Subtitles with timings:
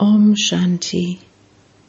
[0.00, 1.18] Om Shanti.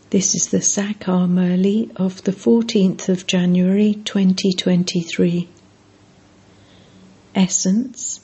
[0.09, 5.48] This is the Sakar Murli of the 14th of January 2023.
[7.35, 8.21] Essence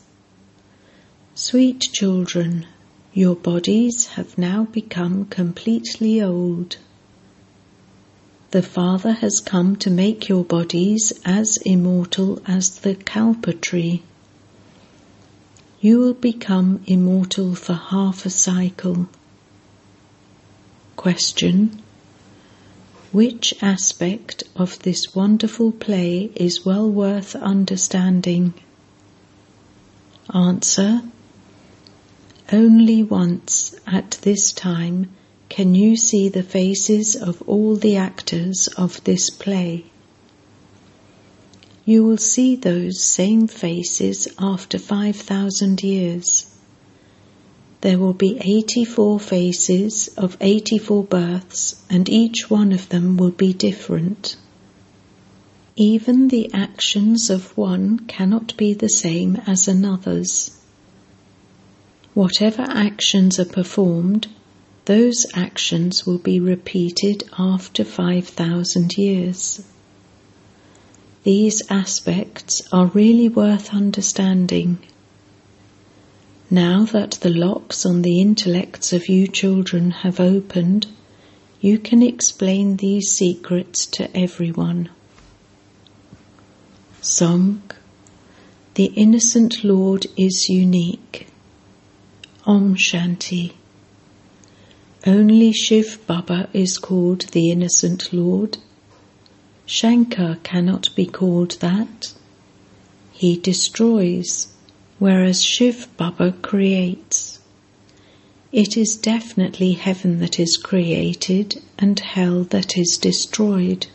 [1.36, 2.66] Sweet children,
[3.14, 6.78] your bodies have now become completely old.
[8.50, 14.02] The Father has come to make your bodies as immortal as the Kalpa tree.
[15.80, 19.10] You will become immortal for half a cycle.
[20.96, 21.82] Question
[23.12, 28.54] Which aspect of this wonderful play is well worth understanding?
[30.34, 31.02] Answer
[32.52, 35.10] Only once at this time
[35.50, 39.86] can you see the faces of all the actors of this play.
[41.84, 46.55] You will see those same faces after 5,000 years
[47.86, 53.54] there will be 84 faces of 84 births, and each one of them will be
[53.54, 54.36] different.
[55.76, 60.60] Even the actions of one cannot be the same as another's.
[62.16, 64.30] Whatever actions are performed,
[64.86, 69.62] those actions will be repeated after 5,000 years.
[71.22, 74.80] These aspects are really worth understanding
[76.50, 80.86] now that the locks on the intellects of you children have opened,
[81.60, 84.90] you can explain these secrets to everyone.
[87.02, 87.64] Song
[88.76, 91.28] The Innocent Lord is unique.
[92.46, 93.54] Om Shanti.
[95.08, 98.60] Only Shiv Baba is called the Innocent Lord.
[99.66, 102.14] Shankar cannot be called that.
[103.12, 104.55] He destroys
[105.00, 107.40] whereas Shiv Baba creates.
[108.52, 113.88] It is definitely heaven that is created and hell that is destroyed.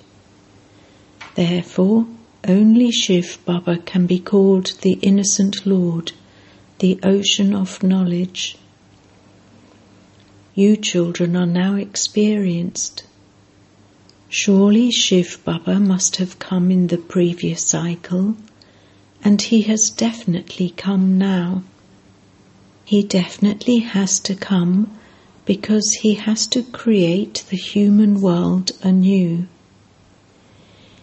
[1.35, 2.07] Therefore,
[2.47, 6.13] only Shiv Baba can be called the innocent Lord,
[6.79, 8.57] the ocean of knowledge.
[10.55, 13.05] You children are now experienced.
[14.29, 18.37] Surely Shiv Baba must have come in the previous cycle
[19.23, 21.63] and he has definitely come now.
[22.85, 24.91] He definitely has to come
[25.45, 29.47] because he has to create the human world anew.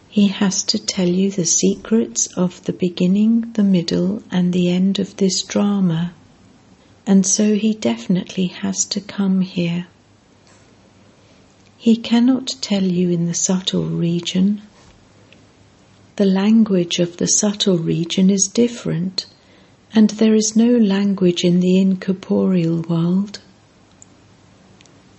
[0.09, 4.99] He has to tell you the secrets of the beginning, the middle, and the end
[4.99, 6.13] of this drama,
[7.05, 9.87] and so he definitely has to come here.
[11.77, 14.61] He cannot tell you in the subtle region
[16.17, 19.27] the language of the subtle region is different,
[19.93, 23.39] and there is no language in the incorporeal world.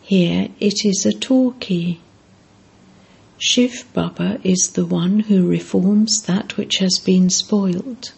[0.03, 2.01] Here it is a talkie.
[3.39, 8.13] Shiv Baba is the one who reforms that which has been spoilt.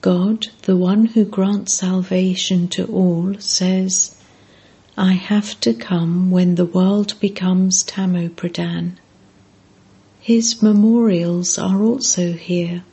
[0.00, 4.14] God, the one who grants salvation to all, says,
[4.96, 8.98] I have to come when the world becomes Tamopradhan.
[10.22, 12.84] His memorials are also here.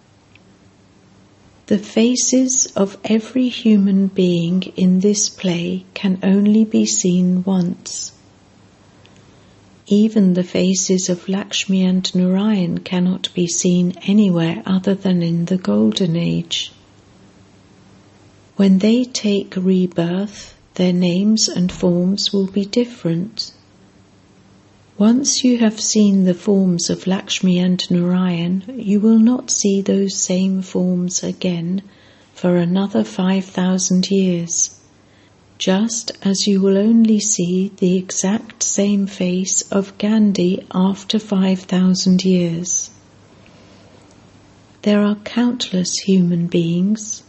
[1.68, 8.14] The faces of every human being in this play can only be seen once.
[9.86, 15.58] Even the faces of Lakshmi and Narayan cannot be seen anywhere other than in the
[15.58, 16.72] Golden Age.
[18.56, 23.52] When they take rebirth, their names and forms will be different.
[25.00, 30.14] Once you have seen the forms of Lakshmi and Narayan, you will not see those
[30.14, 31.82] same forms again
[32.34, 34.78] for another 5,000 years,
[35.58, 42.90] just as you will only see the exact same face of Gandhi after 5,000 years.
[44.82, 47.24] There are countless human beings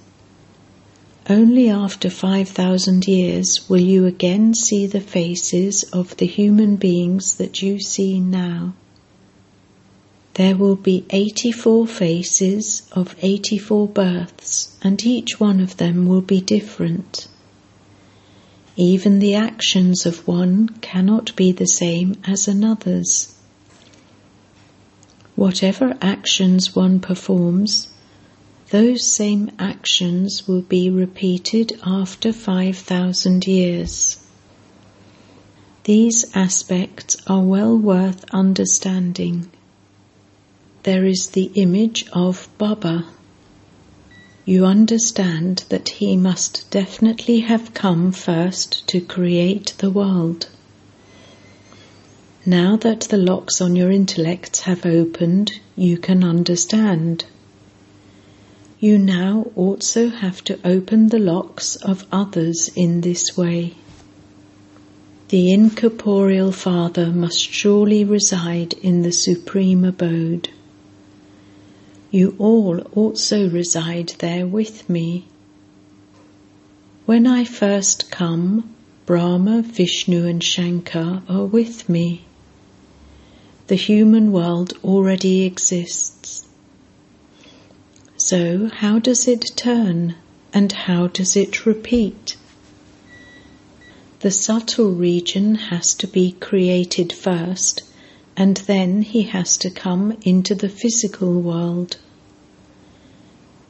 [1.28, 7.60] only after 5,000 years will you again see the faces of the human beings that
[7.62, 8.72] you see now.
[10.34, 16.40] There will be 84 faces of 84 births, and each one of them will be
[16.40, 17.28] different.
[18.76, 23.36] Even the actions of one cannot be the same as another's.
[25.36, 27.88] Whatever actions one performs,
[28.70, 34.16] those same actions will be repeated after 5,000 years.
[35.84, 39.50] These aspects are well worth understanding.
[40.84, 43.06] There is the image of Baba.
[44.44, 50.48] you understand that he must definitely have come first to create the world.
[52.46, 57.24] Now that the locks on your intellects have opened, you can understand.
[58.82, 63.74] You now also have to open the locks of others in this way.
[65.28, 70.48] The incorporeal Father must surely reside in the supreme abode.
[72.10, 75.26] You all also reside there with me.
[77.04, 78.74] When I first come,
[79.04, 82.22] Brahma, Vishnu, and Shankar are with me.
[83.66, 86.46] The human world already exists.
[88.22, 90.14] So, how does it turn
[90.52, 92.36] and how does it repeat?
[94.18, 97.82] The subtle region has to be created first,
[98.36, 101.96] and then he has to come into the physical world.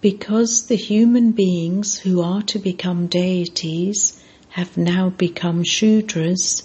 [0.00, 6.64] Because the human beings who are to become deities have now become Shudras,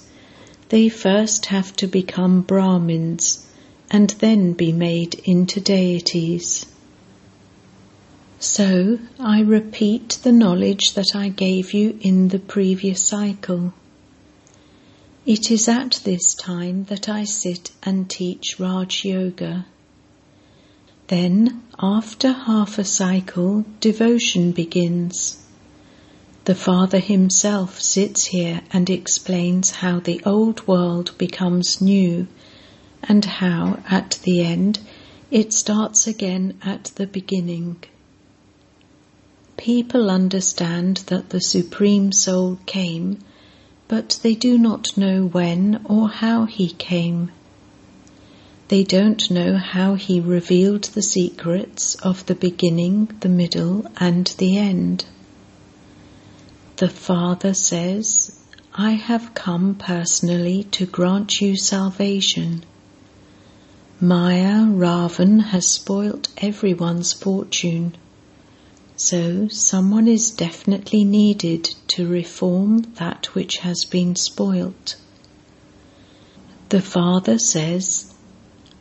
[0.69, 3.45] they first have to become Brahmins
[3.91, 6.65] and then be made into deities.
[8.39, 13.73] So I repeat the knowledge that I gave you in the previous cycle.
[15.25, 19.65] It is at this time that I sit and teach Raj Yoga.
[21.07, 25.41] Then, after half a cycle, devotion begins.
[26.43, 32.27] The Father himself sits here and explains how the old world becomes new
[33.01, 34.79] and how, at the end,
[35.31, 37.77] it starts again at the beginning.
[39.57, 43.19] People understand that the Supreme Soul came,
[43.87, 47.31] but they do not know when or how he came.
[48.67, 54.57] They don't know how he revealed the secrets of the beginning, the middle, and the
[54.57, 55.05] end.
[56.77, 58.39] The Father says,
[58.73, 62.63] I have come personally to grant you salvation.
[64.01, 67.95] Maya Ravan has spoilt everyone's fortune.
[68.97, 74.95] So someone is definitely needed to reform that which has been spoilt.
[76.69, 78.13] The Father says,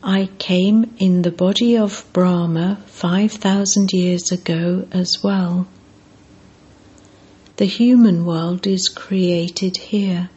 [0.01, 5.67] I came in the body of Brahma 5,000 years ago as well.
[7.57, 10.29] The human world is created here.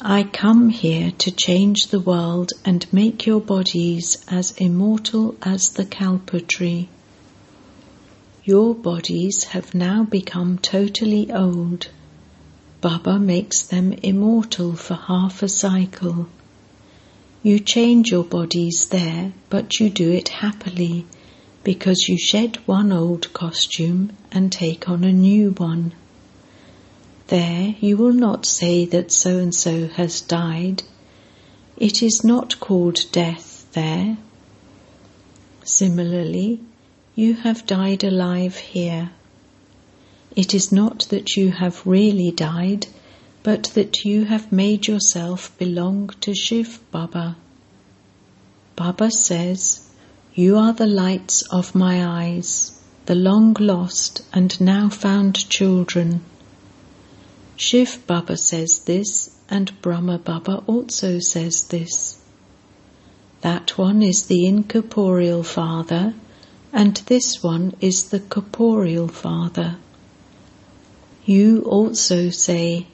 [0.00, 5.84] I come here to change the world and make your bodies as immortal as the
[5.84, 6.88] kalpa tree.
[8.46, 11.88] Your bodies have now become totally old.
[12.82, 16.28] Baba makes them immortal for half a cycle.
[17.42, 21.06] You change your bodies there, but you do it happily
[21.62, 25.94] because you shed one old costume and take on a new one.
[27.28, 30.82] There you will not say that so and so has died.
[31.78, 34.18] It is not called death there.
[35.62, 36.60] Similarly,
[37.14, 39.10] you have died alive here.
[40.34, 42.88] It is not that you have really died,
[43.44, 47.36] but that you have made yourself belong to Shiv Baba.
[48.74, 49.88] Baba says,
[50.34, 56.22] You are the lights of my eyes, the long lost and now found children.
[57.54, 62.18] Shiv Baba says this, and Brahma Baba also says this.
[63.42, 66.14] That one is the incorporeal father,
[66.74, 69.76] and this one is the corporeal father.
[71.24, 72.88] You also say,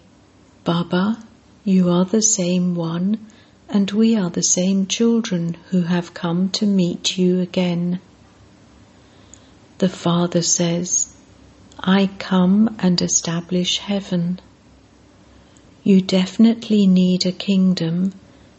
[0.64, 1.24] Baba,
[1.64, 3.26] you are the same one,
[3.70, 8.00] and we are the same children who have come to meet you again.
[9.78, 11.16] The Father says,
[11.80, 14.40] I come and establish heaven.
[15.82, 18.12] You definitely need a kingdom,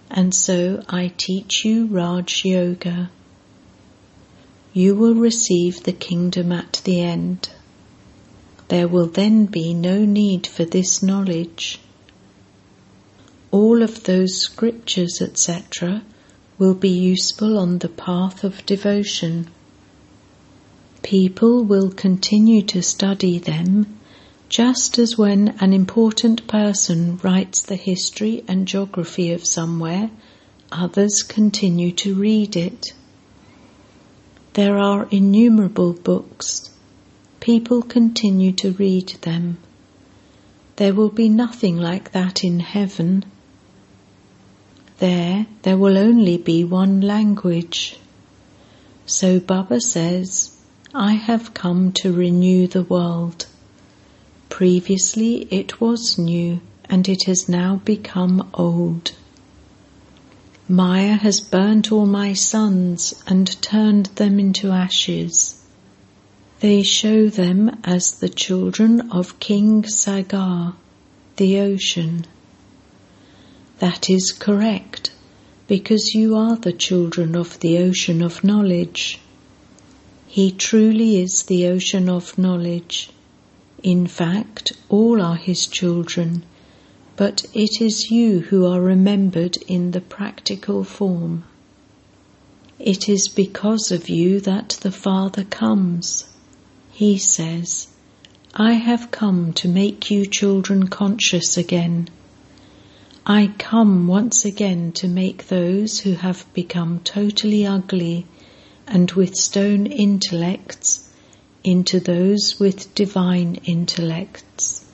[0.09, 3.11] and so I teach you Raj Yoga
[4.73, 7.49] you will receive the kingdom at the end.
[8.69, 11.79] There will then be no need for this knowledge.
[13.51, 16.03] All of those scriptures, etc.,
[16.57, 19.47] will be useful on the path of devotion.
[21.03, 23.97] People will continue to study them
[24.51, 30.11] just as when an important person writes the history and geography of somewhere,
[30.69, 32.93] others continue to read it.
[34.53, 36.71] There are innumerable books.
[37.39, 39.59] People continue to read them.
[40.75, 43.23] There will be nothing like that in heaven.
[44.97, 47.97] There, there will only be one language.
[49.05, 50.57] So Baba says,
[50.93, 53.45] I have come to renew the world.
[54.49, 59.13] Previously it was new and it has now become old.
[60.71, 65.61] Maya has burnt all my sons and turned them into ashes.
[66.61, 70.75] They show them as the children of King Sagar,
[71.35, 72.25] the ocean.
[73.79, 75.11] That is correct,
[75.67, 79.19] because you are the children of the ocean of knowledge.
[80.25, 83.09] He truly is the ocean of knowledge.
[83.83, 86.45] In fact, all are his children,
[87.21, 91.43] but it is you who are remembered in the practical form.
[92.79, 96.25] It is because of you that the Father comes.
[96.89, 97.89] He says,
[98.55, 102.07] I have come to make you children conscious again.
[103.23, 108.25] I come once again to make those who have become totally ugly
[108.87, 111.07] and with stone intellects
[111.63, 114.85] into those with divine intellects.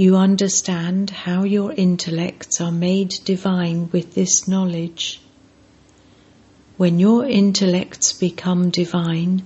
[0.00, 5.20] You understand how your intellects are made divine with this knowledge.
[6.78, 9.42] When your intellects become divine,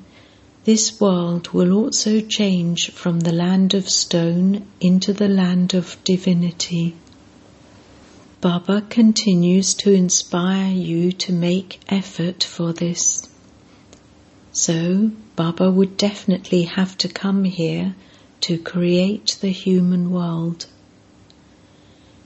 [0.62, 6.94] this world will also change from the land of stone into the land of divinity.
[8.40, 13.28] Baba continues to inspire you to make effort for this.
[14.52, 17.96] So, Baba would definitely have to come here
[18.44, 20.66] to create the human world.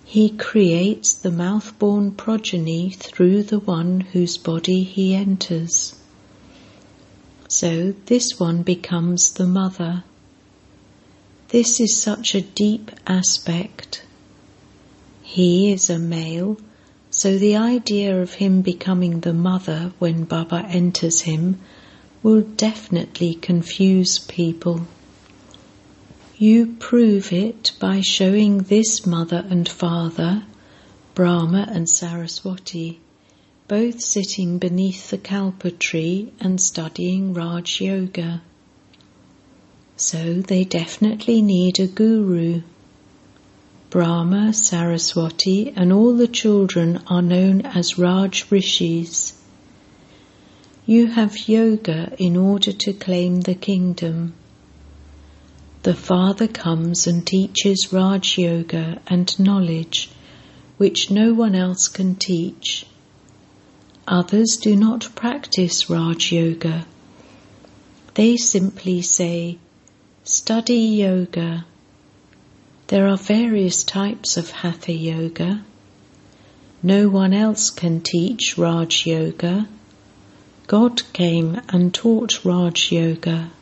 [0.04, 5.94] He creates the mouth-born progeny through the one whose body he enters.
[7.48, 10.04] So this one becomes the mother.
[11.48, 14.02] This is such a deep aspect
[15.30, 16.56] he is a male,
[17.10, 21.60] so the idea of him becoming the mother when Baba enters him
[22.22, 24.86] will definitely confuse people.
[26.40, 30.44] You prove it by showing this mother and father,
[31.16, 33.00] Brahma and Saraswati,
[33.66, 38.40] both sitting beneath the kalpa tree and studying Raj Yoga.
[39.96, 42.62] So they definitely need a guru.
[43.90, 49.32] Brahma, Saraswati, and all the children are known as Raj Rishis.
[50.86, 54.34] You have yoga in order to claim the kingdom.
[55.88, 60.10] The Father comes and teaches Raj Yoga and knowledge
[60.76, 62.84] which no one else can teach.
[64.06, 66.84] Others do not practice Raj Yoga.
[68.12, 69.56] They simply say,
[70.24, 71.64] study yoga
[72.88, 75.64] there are various types of Hatha Yoga.
[76.82, 79.66] No one else can teach Raj Yoga.
[80.66, 83.52] God came and taught Raj Yoga.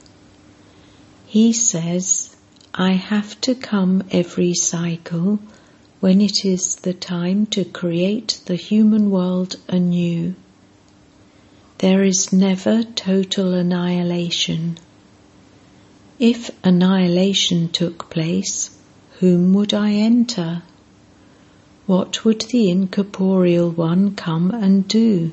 [1.28, 2.36] He says,
[2.72, 5.40] I have to come every cycle
[5.98, 10.36] when it is the time to create the human world anew.
[11.78, 14.78] There is never total annihilation.
[16.20, 18.70] If annihilation took place,
[19.18, 20.62] whom would I enter?
[21.86, 25.32] What would the incorporeal one come and do?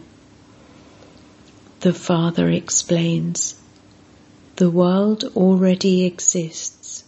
[1.82, 3.56] The Father explains
[4.58, 7.04] The world already exists.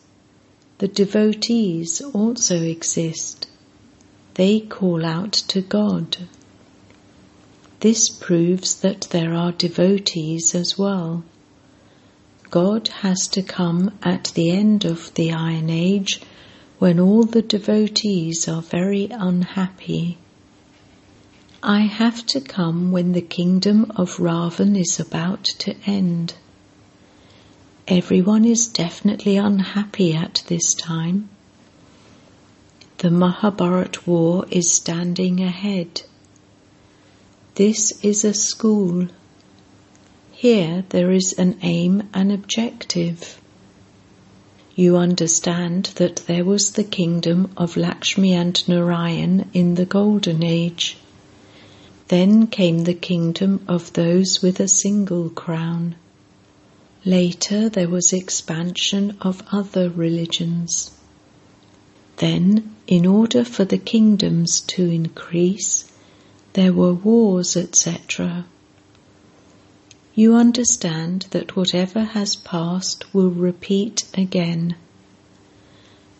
[0.80, 3.48] The devotees also exist.
[4.34, 6.18] They call out to God.
[7.82, 11.24] This proves that there are devotees as well.
[12.50, 16.22] God has to come at the end of the Iron Age
[16.80, 20.18] when all the devotees are very unhappy.
[21.62, 26.34] I have to come when the kingdom of Ravan is about to end.
[27.88, 31.30] Everyone is definitely unhappy at this time.
[32.98, 36.04] The Mahabharat war is standing ahead.
[37.56, 39.08] This is a school.
[40.32, 43.40] Here there is an aim and objective
[44.78, 50.98] you understand that there was the kingdom of Lakshmi and Narayan in the Golden Age.
[52.10, 55.96] Then came the kingdom of those with a single crown.
[57.06, 60.92] Later there was expansion of other religions.
[62.18, 65.86] Then, in order for the kingdoms to increase,
[66.54, 68.46] there were wars, etc
[70.18, 74.74] you understand that whatever has passed will repeat again.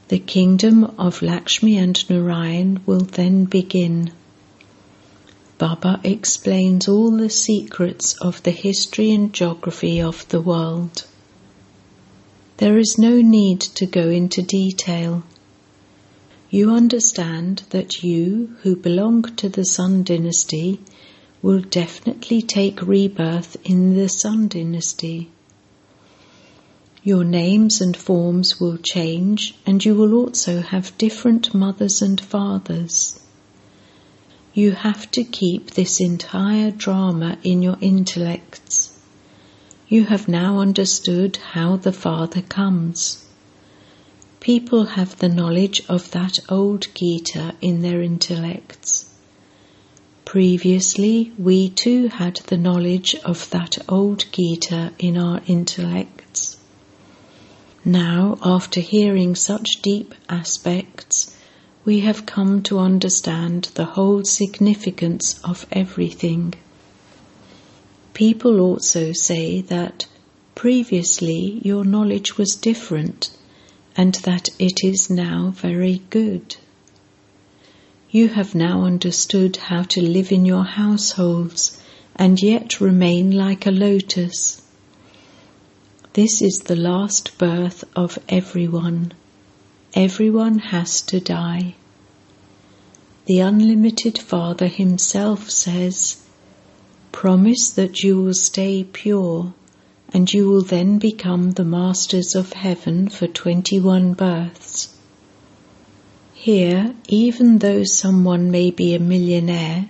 [0.10, 4.12] The kingdom of Lakshmi and Narayan will then begin.
[5.58, 11.06] Baba explains all the secrets of the history and geography of the world.
[12.58, 15.24] There is no need to go into detail.
[16.50, 20.82] You understand that you, who belong to the Sun dynasty,
[21.42, 25.32] will definitely take rebirth in the Sun dynasty.
[27.04, 33.20] Your names and forms will change, and you will also have different mothers and fathers.
[34.56, 38.98] You have to keep this entire drama in your intellects.
[39.90, 43.26] You have now understood how the Father comes.
[44.40, 49.14] People have the knowledge of that old Gita in their intellects.
[50.24, 56.56] Previously, we too had the knowledge of that old Gita in our intellects.
[57.84, 61.35] Now, after hearing such deep aspects,
[61.86, 66.52] we have come to understand the whole significance of everything.
[68.16, 70.08] People also say that
[70.56, 73.30] previously your knowledge was different
[73.96, 76.56] and that it is now very good.
[78.10, 81.80] You have now understood how to live in your households
[82.16, 84.62] and yet remain like a lotus.
[86.14, 89.12] This is the last birth of everyone.
[89.96, 91.76] Everyone has to die.
[93.28, 96.22] The Unlimited Father Himself says,
[97.14, 99.54] Promise that you will stay pure,
[100.12, 104.94] and you will then become the masters of heaven for 21 births.
[106.34, 109.90] Here, even though someone may be a millionaire,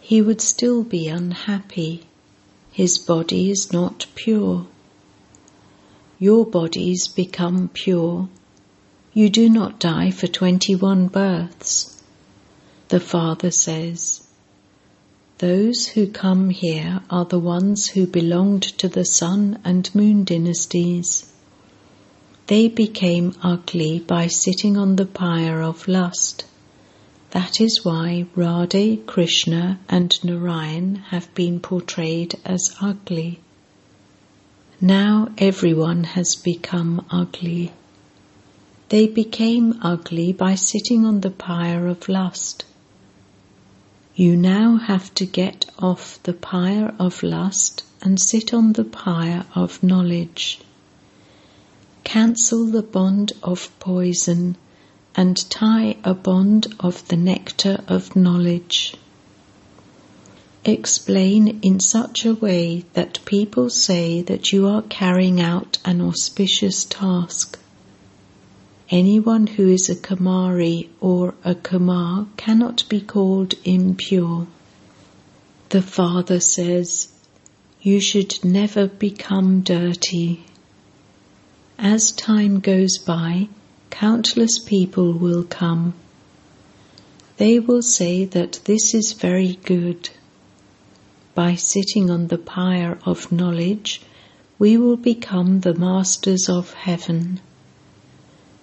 [0.00, 2.02] he would still be unhappy.
[2.72, 4.66] His body is not pure
[6.20, 8.28] your bodies become pure.
[9.14, 12.02] You do not die for 21 births.
[12.88, 14.26] The Father says,
[15.38, 21.32] Those who come here are the ones who belonged to the Sun and Moon dynasties.
[22.48, 26.44] They became ugly by sitting on the pyre of lust.
[27.30, 33.40] That is why Radhe, Krishna, and Narayan have been portrayed as ugly.
[34.80, 37.72] Now everyone has become ugly.
[38.88, 42.64] They became ugly by sitting on the pyre of lust.
[44.14, 49.44] You now have to get off the pyre of lust and sit on the pyre
[49.54, 50.60] of knowledge.
[52.04, 54.56] Cancel the bond of poison
[55.14, 58.94] and tie a bond of the nectar of knowledge
[60.64, 66.84] explain in such a way that people say that you are carrying out an auspicious
[66.84, 67.58] task.
[68.90, 74.46] Anyone who is a Kumari or a Kumar cannot be called impure.
[75.68, 77.08] The Father says,
[77.82, 80.46] You should never become dirty.
[81.78, 83.48] As time goes by,
[83.90, 85.94] countless people will come.
[87.36, 90.10] They will say that this is very good
[91.38, 94.00] by sitting on the pyre of knowledge,
[94.58, 97.38] we will become the masters of heaven.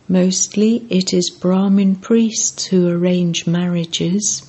[0.07, 4.43] Mostly it is Brahmin priests who arrange marriages.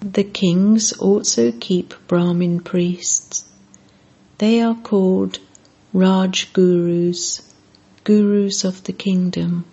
[0.00, 3.44] The kings also keep Brahmin priests.
[4.38, 5.40] They are called
[5.92, 7.42] Raj Gurus,
[8.02, 9.66] Gurus of the kingdom.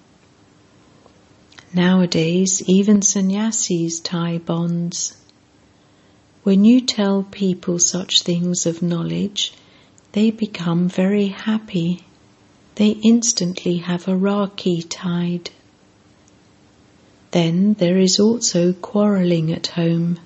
[1.74, 5.16] Nowadays, even sannyasis tie bonds.
[6.44, 9.54] When you tell people such things of knowledge,
[10.12, 12.04] they become very happy.
[12.76, 15.50] They instantly have a rakhi tied.
[17.32, 20.20] Then there is also quarrelling at home.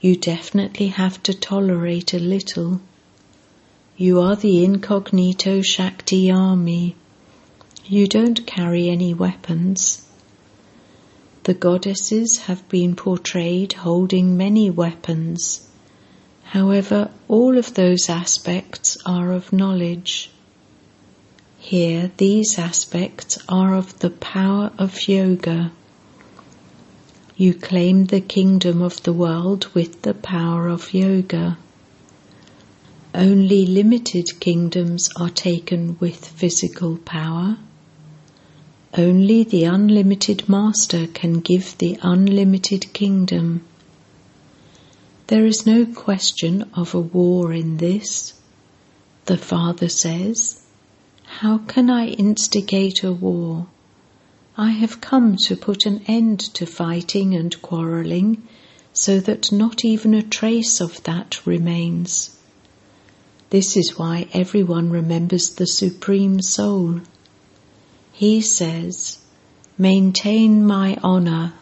[0.00, 2.80] You definitely have to tolerate a little.
[3.96, 6.96] You are the incognito Shakti army.
[7.84, 10.06] You don't carry any weapons.
[11.44, 15.68] The goddesses have been portrayed holding many weapons.
[16.44, 20.30] However, all of those aspects are of knowledge.
[21.62, 25.70] Here, these aspects are of the power of yoga.
[27.36, 31.58] You claim the kingdom of the world with the power of yoga.
[33.14, 37.58] Only limited kingdoms are taken with physical power.
[38.96, 43.64] Only the unlimited Master can give the unlimited kingdom.
[45.26, 48.32] There is no question of a war in this.
[49.26, 50.59] The Father says,
[51.38, 53.68] How can I instigate a war?
[54.58, 58.42] I have come to put an end to fighting and quarrelling
[58.92, 62.36] so that not even a trace of that remains.
[63.48, 67.00] This is why everyone remembers the Supreme Soul.
[68.12, 69.18] He says,
[69.78, 71.54] Maintain my honour.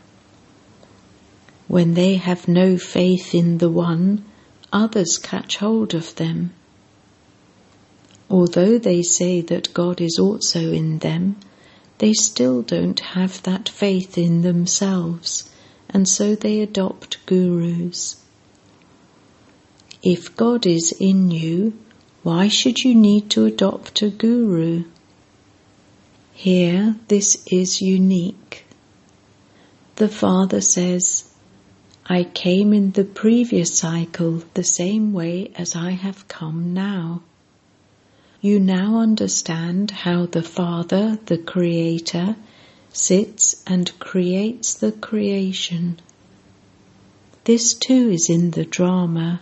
[1.68, 4.24] When they have no faith in the One,
[4.72, 6.52] others catch hold of them.
[8.30, 11.36] Although they say that God is also in them,
[11.98, 15.50] they still don't have that faith in themselves,
[15.88, 18.22] and so they adopt gurus.
[20.02, 21.72] If God is in you,
[22.22, 24.84] why should you need to adopt a guru?
[26.32, 28.64] Here, this is unique.
[29.96, 31.32] The Father says,
[32.06, 37.22] I came in the previous cycle the same way as I have come now.
[38.40, 42.36] You now understand how the Father, the Creator,
[42.92, 45.98] sits and creates the creation.
[47.42, 49.40] This too is in the drama.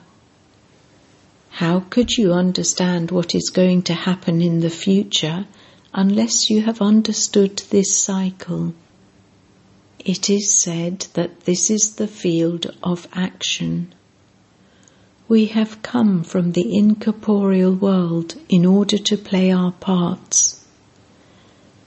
[1.51, 5.47] How could you understand what is going to happen in the future
[5.93, 8.73] unless you have understood this cycle?
[9.99, 13.95] It is said that this is the field of action.
[15.29, 20.65] We have come from the incorporeal world in order to play our parts.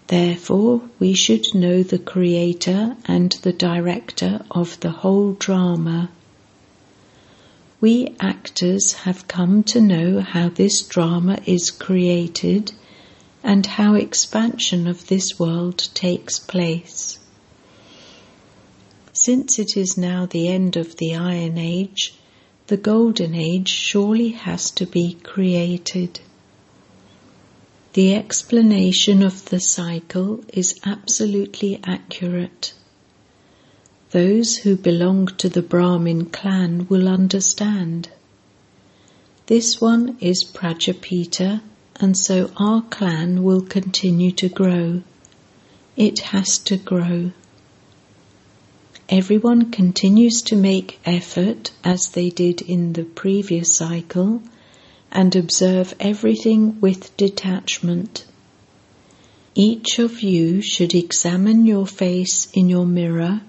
[0.08, 6.10] Therefore, we should know the creator and the director of the whole drama.
[7.80, 12.74] We actors have come to know how this drama is created
[13.42, 17.20] and how expansion of this world takes place.
[19.14, 22.19] Since it is now the end of the Iron Age,
[22.70, 26.20] the Golden Age surely has to be created.
[27.94, 32.74] The explanation of the cycle is absolutely accurate.
[34.12, 38.10] Those who belong to the Brahmin clan will understand.
[39.48, 41.62] This one is Prajapita,
[41.96, 45.02] and so our clan will continue to grow.
[45.98, 47.32] It has to grow.
[49.12, 54.44] Everyone continues to make effort as they did in the previous cycle
[55.12, 58.24] and observe everything with detachment.
[59.56, 63.42] Each of you should examine your face in your mirror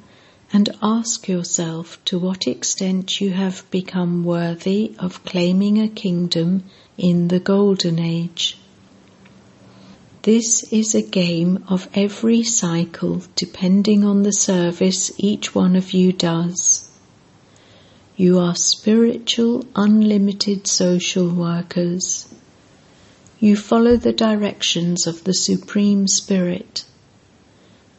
[0.51, 6.65] and ask yourself to what extent you have become worthy of claiming a kingdom
[6.97, 8.57] in the Golden Age.
[10.23, 16.13] This is a game of every cycle depending on the service each one of you
[16.13, 16.91] does.
[18.19, 22.29] You are spiritual, unlimited social workers.
[23.39, 26.85] You follow the directions of the Supreme Spirit.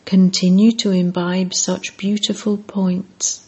[0.05, 3.47] Continue to imbibe such beautiful points.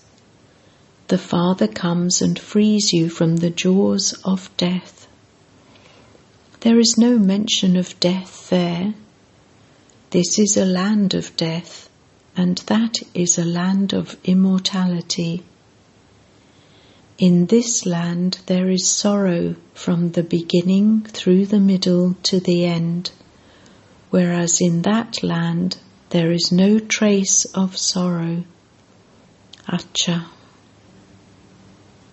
[1.09, 5.07] The Father comes and frees you from the jaws of death.
[6.63, 8.93] There is no mention of death there.
[10.11, 11.89] This is a land of death,
[12.37, 15.43] and that is a land of immortality.
[17.17, 23.11] In this land there is sorrow from the beginning through the middle to the end,
[24.09, 25.75] whereas in that land
[26.11, 28.45] there is no trace of sorrow.
[29.67, 30.27] Acha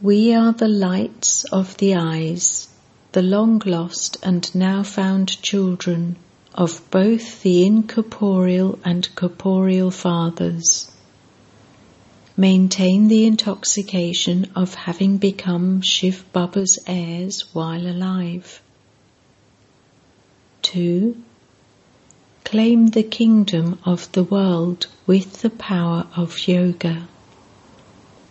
[0.00, 2.68] We are the lights of the eyes,
[3.10, 6.14] the long lost and now found children
[6.54, 10.88] of both the incorporeal and corporeal fathers.
[12.36, 18.62] Maintain the intoxication of having become Shiv Baba's heirs while alive.
[20.62, 21.16] 2.
[22.44, 27.08] Claim the kingdom of the world with the power of yoga.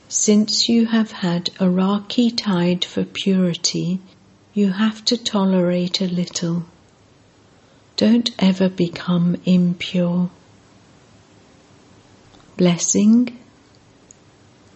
[0.10, 4.00] Since you have had a Rakhi tied for purity,
[4.54, 6.64] you have to tolerate a little.
[7.98, 10.30] Don't ever become impure.
[12.56, 13.38] Blessing.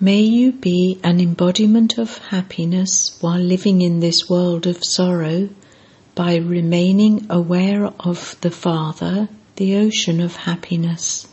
[0.01, 5.47] May you be an embodiment of happiness while living in this world of sorrow
[6.13, 11.25] by remaining aware of the Father, the ocean of happiness.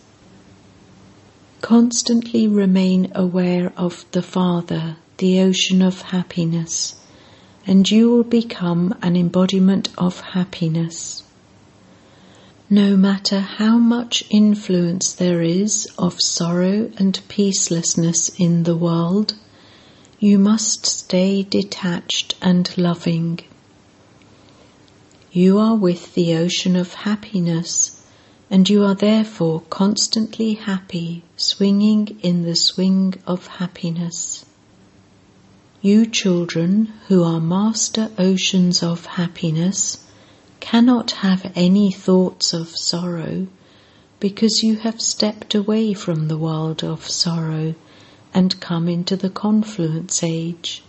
[1.61, 6.95] Constantly remain aware of the Father, the ocean of happiness,
[7.67, 11.25] and you will become an embodiment of happiness.
[12.71, 19.35] No matter how much influence there is of sorrow and peacelessness in the world,
[20.21, 23.41] you must stay detached and loving.
[25.33, 27.98] You are with the ocean of happiness
[28.51, 34.45] and you are therefore constantly happy, swinging in the swing of happiness.
[35.83, 40.05] You children who are master oceans of happiness
[40.61, 43.47] cannot have any thoughts of sorrow
[44.19, 47.75] because you have stepped away from the world of sorrow
[48.35, 50.83] and come into the confluence age.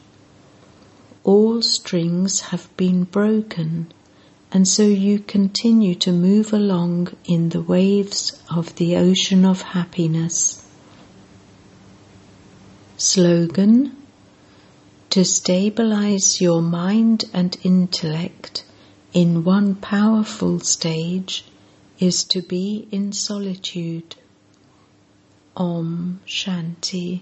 [1.24, 3.92] All strings have been broken
[4.52, 10.66] and so you continue to move along in the waves of the ocean of happiness.
[12.98, 13.96] Slogan
[15.12, 18.66] To stabilize your mind and intellect
[19.14, 21.46] in one powerful stage
[22.00, 24.16] is to be in solitude.
[25.56, 27.22] Om Shanti.